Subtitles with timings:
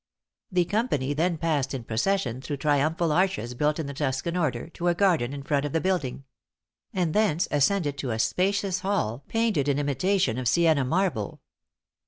[0.51, 4.87] The company then passed in procession through triumphal arches built in the Tuscan order, to
[4.87, 6.23] a garden in front of the building;
[6.91, 11.39] and thence ascended to a spacious hall painted in imitation of Sienna marble.